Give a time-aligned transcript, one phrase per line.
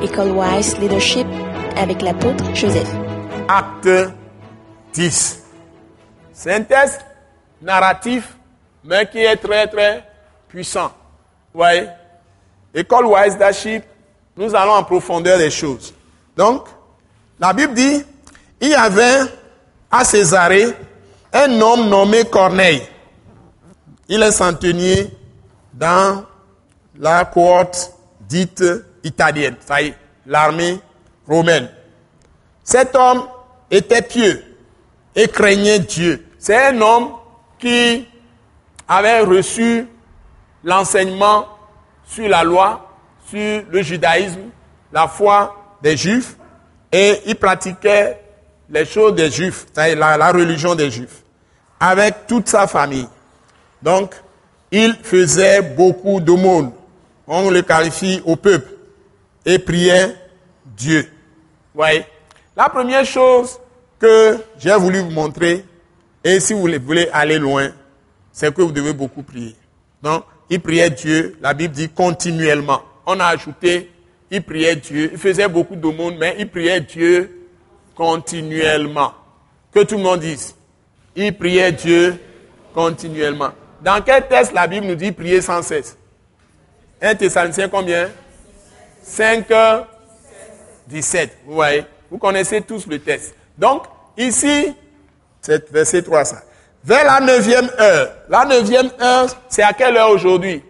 [0.00, 1.26] École Wise Leadership
[1.76, 2.88] avec l'apôtre Joseph.
[3.48, 4.12] Acte
[4.92, 5.42] 10.
[6.32, 7.04] C'est un test
[7.60, 8.36] narratif,
[8.84, 10.08] mais qui est très très
[10.46, 10.92] puissant.
[11.52, 11.88] Vous voyez?
[12.72, 13.82] École Wise Leadership,
[14.36, 15.92] nous allons en profondeur des choses.
[16.36, 16.68] Donc,
[17.40, 18.04] la Bible dit,
[18.60, 19.22] il y avait
[19.90, 20.74] à Césarée
[21.32, 22.82] un homme nommé Corneille.
[24.08, 25.10] Il est centenier
[25.74, 26.24] dans
[26.96, 28.62] la cohorte dite
[29.08, 29.94] italienne, ça y est,
[30.26, 30.78] l'armée
[31.26, 31.68] romaine.
[32.62, 33.24] Cet homme
[33.70, 34.44] était pieux
[35.16, 36.24] et craignait Dieu.
[36.38, 37.12] C'est un homme
[37.58, 38.06] qui
[38.86, 39.86] avait reçu
[40.62, 41.48] l'enseignement
[42.04, 42.88] sur la loi,
[43.28, 44.50] sur le judaïsme,
[44.92, 46.36] la foi des juifs,
[46.92, 48.20] et il pratiquait
[48.70, 51.22] les choses des juifs, c'est-à-dire la, la religion des juifs,
[51.80, 53.08] avec toute sa famille.
[53.82, 54.14] Donc,
[54.70, 56.72] il faisait beaucoup d'aumônes.
[57.26, 58.77] On le qualifie au peuple
[59.48, 60.14] et priait
[60.76, 61.10] Dieu.
[61.74, 62.04] Voyez.
[62.54, 63.58] La première chose
[63.98, 65.64] que j'ai voulu vous montrer,
[66.22, 67.70] et si vous voulez aller loin,
[68.30, 69.56] c'est que vous devez beaucoup prier.
[70.02, 72.82] Donc, il priait Dieu, la Bible dit continuellement.
[73.06, 73.90] On a ajouté,
[74.30, 77.48] il priait Dieu, il faisait beaucoup d'aumônes, mais il priait Dieu
[77.94, 79.14] continuellement.
[79.72, 80.54] Que tout le monde dise.
[81.16, 82.18] Il priait Dieu
[82.74, 83.52] continuellement.
[83.80, 85.96] Dans quel texte la Bible nous dit prier sans cesse?
[87.00, 88.08] 1 Thessaloniciens combien?
[89.08, 89.46] 5,
[90.86, 91.38] 17.
[91.46, 93.34] Vous voyez Vous connaissez tous le texte.
[93.56, 93.84] Donc,
[94.16, 94.74] ici,
[95.70, 96.42] verset 3, ça.
[96.84, 98.12] Vers la neuvième heure.
[98.28, 100.62] La neuvième heure, c'est à quelle heure aujourd'hui?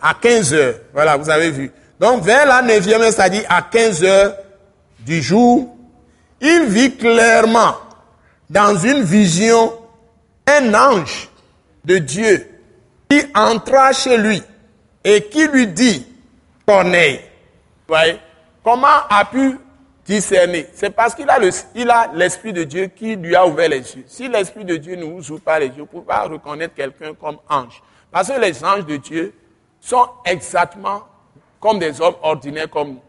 [0.00, 0.74] À 15 heures.
[0.92, 1.72] Voilà, vous avez vu.
[1.98, 4.36] Donc, vers la neuvième heure, c'est-à-dire à 15 heures
[5.00, 5.74] du jour,
[6.40, 7.74] il vit clairement
[8.48, 9.72] dans une vision
[10.46, 11.28] un ange
[11.84, 12.48] de Dieu
[13.10, 14.42] qui entra chez lui
[15.02, 16.06] et qui lui dit,
[16.64, 17.20] Corneille,
[17.88, 18.18] voyez,
[18.62, 19.58] comment a pu
[20.04, 23.68] discerner C'est parce qu'il a, le, il a l'Esprit de Dieu qui lui a ouvert
[23.68, 24.04] les yeux.
[24.06, 26.74] Si l'Esprit de Dieu ne vous ouvre pas les yeux, vous ne pouvez pas reconnaître
[26.74, 27.82] quelqu'un comme ange.
[28.10, 29.34] Parce que les anges de Dieu
[29.80, 31.02] sont exactement
[31.60, 33.02] comme des hommes ordinaires comme nous.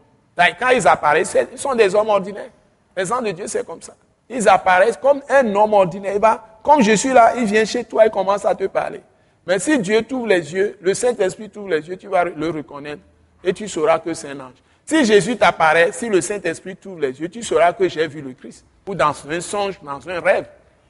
[0.58, 2.50] Quand ils apparaissent, ils sont des hommes ordinaires.
[2.96, 3.94] Les anges de Dieu, c'est comme ça.
[4.28, 6.16] Ils apparaissent comme un homme ordinaire.
[6.62, 9.02] comme je suis là, il vient chez toi et commence à te parler.
[9.46, 13.02] Mais si Dieu t'ouvre les yeux, le Saint-Esprit t'ouvre les yeux, tu vas le reconnaître
[13.42, 14.54] et tu sauras que c'est un ange.
[14.90, 18.32] Si Jésus t'apparaît, si le Saint-Esprit t'ouvre les yeux, tu sauras que j'ai vu le
[18.32, 18.64] Christ.
[18.88, 20.46] Ou dans un songe, dans un rêve.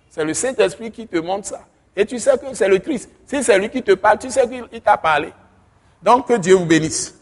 [0.09, 1.61] C'est le Saint-Esprit qui te montre ça.
[1.95, 3.11] Et tu sais que c'est le Christ.
[3.27, 5.35] Si c'est lui qui te parle, tu sais qu'il t'a parlé.
[6.03, 7.15] Donc que Dieu vous bénisse.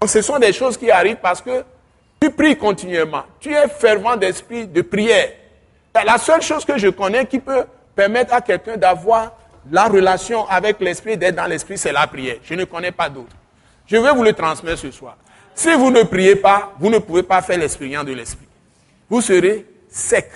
[0.00, 1.64] Donc, ce sont des choses qui arrivent parce que
[2.20, 3.24] tu pries continuellement.
[3.40, 5.30] Tu es fervent d'esprit de prière.
[6.06, 7.64] La seule chose que je connais qui peut
[7.96, 9.32] permettre à quelqu'un d'avoir
[9.72, 12.36] la relation avec l'esprit, d'être dans l'esprit, c'est la prière.
[12.44, 13.34] Je ne connais pas d'autre.
[13.88, 15.16] Je vais vous le transmettre ce soir.
[15.54, 18.46] Si vous ne priez pas, vous ne pouvez pas faire l'expérience de l'esprit.
[19.08, 20.30] Vous serez sec.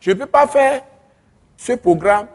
[0.00, 0.82] Je ne peux pas faire
[1.56, 2.26] ce programme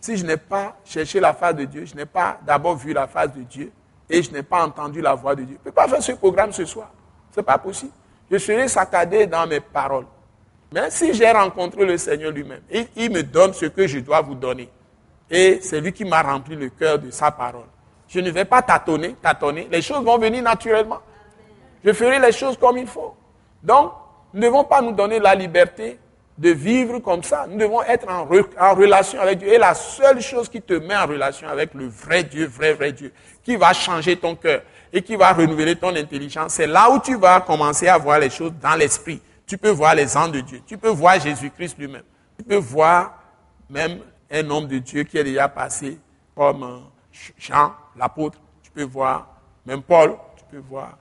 [0.00, 3.06] si je n'ai pas cherché la face de Dieu, je n'ai pas d'abord vu la
[3.06, 3.72] face de Dieu
[4.10, 5.56] et je n'ai pas entendu la voix de Dieu.
[5.56, 6.90] Je ne peux pas faire ce programme ce soir.
[7.32, 7.92] Ce n'est pas possible.
[8.30, 10.06] Je serai saccadé dans mes paroles.
[10.72, 12.60] Mais si j'ai rencontré le Seigneur lui-même,
[12.96, 14.68] il me donne ce que je dois vous donner.
[15.30, 17.66] Et c'est lui qui m'a rempli le cœur de sa parole.
[18.08, 19.68] Je ne vais pas tâtonner, tâtonner.
[19.70, 21.00] Les choses vont venir naturellement.
[21.84, 23.14] Je ferai les choses comme il faut.
[23.62, 23.92] Donc,
[24.32, 25.98] nous ne devons pas nous donner la liberté
[26.36, 27.46] de vivre comme ça.
[27.48, 28.24] Nous devons être en,
[28.74, 29.52] relation avec Dieu.
[29.52, 32.92] Et la seule chose qui te met en relation avec le vrai Dieu, vrai, vrai
[32.92, 33.12] Dieu,
[33.42, 34.62] qui va changer ton cœur
[34.92, 38.30] et qui va renouveler ton intelligence, c'est là où tu vas commencer à voir les
[38.30, 39.20] choses dans l'esprit.
[39.46, 40.60] Tu peux voir les anges de Dieu.
[40.66, 42.02] Tu peux voir Jésus-Christ lui-même.
[42.38, 43.18] Tu peux voir
[43.68, 44.00] même
[44.30, 45.98] un homme de Dieu qui est déjà passé
[46.34, 46.82] comme
[47.38, 48.38] Jean, l'apôtre.
[48.62, 49.28] Tu peux voir
[49.66, 50.16] même Paul.
[50.36, 50.96] Tu peux voir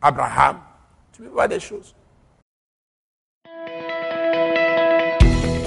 [0.00, 0.56] Abraham.
[1.12, 1.94] Tu peux voir des choses.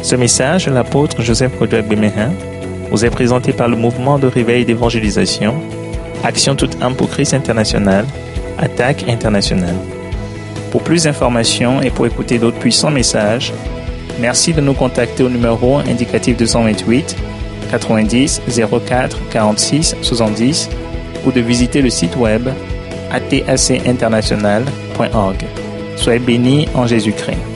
[0.02, 2.32] Ce message l'apôtre Joseph Kodouak Bemehin
[2.90, 5.62] vous est présenté par le mouvement de réveil d'évangélisation,
[6.24, 8.06] Action toute âme pour Christ international,
[8.58, 9.76] Attaque internationale.
[10.72, 13.54] Pour plus d'informations et pour écouter d'autres puissants messages,
[14.20, 17.16] merci de nous contacter au numéro indicatif 228
[17.70, 18.42] 90
[18.88, 20.70] 04 46 70
[21.26, 22.50] ou de visiter le site web
[23.12, 25.46] atacinternational.org.
[25.98, 27.51] Soyez bénis en Jésus-Christ.